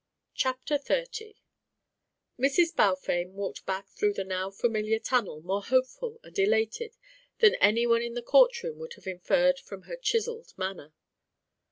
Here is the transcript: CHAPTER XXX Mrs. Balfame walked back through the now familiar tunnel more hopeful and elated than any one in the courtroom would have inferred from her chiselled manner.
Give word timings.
CHAPTER 0.33 0.79
XXX 0.79 1.35
Mrs. 2.39 2.75
Balfame 2.75 3.33
walked 3.33 3.67
back 3.67 3.87
through 3.89 4.13
the 4.13 4.23
now 4.23 4.49
familiar 4.49 4.97
tunnel 4.97 5.41
more 5.41 5.61
hopeful 5.61 6.19
and 6.23 6.39
elated 6.39 6.97
than 7.37 7.53
any 7.61 7.85
one 7.85 8.01
in 8.01 8.15
the 8.15 8.23
courtroom 8.23 8.79
would 8.79 8.93
have 8.93 9.05
inferred 9.05 9.59
from 9.59 9.83
her 9.83 9.95
chiselled 9.95 10.53
manner. 10.57 10.95